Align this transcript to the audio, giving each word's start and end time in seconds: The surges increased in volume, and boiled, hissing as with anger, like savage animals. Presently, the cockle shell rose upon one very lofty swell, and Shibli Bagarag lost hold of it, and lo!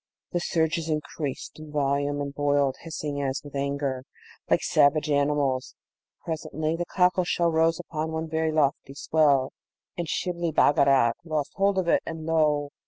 The 0.31 0.39
surges 0.39 0.89
increased 0.89 1.59
in 1.59 1.71
volume, 1.71 2.21
and 2.21 2.33
boiled, 2.33 2.77
hissing 2.79 3.21
as 3.21 3.39
with 3.43 3.55
anger, 3.55 4.03
like 4.49 4.63
savage 4.63 5.11
animals. 5.11 5.75
Presently, 6.25 6.75
the 6.75 6.87
cockle 6.87 7.23
shell 7.23 7.51
rose 7.51 7.79
upon 7.79 8.11
one 8.11 8.27
very 8.27 8.51
lofty 8.51 8.95
swell, 8.95 9.51
and 9.95 10.07
Shibli 10.09 10.51
Bagarag 10.51 11.13
lost 11.23 11.51
hold 11.53 11.77
of 11.77 11.87
it, 11.87 12.01
and 12.03 12.25
lo! 12.25 12.71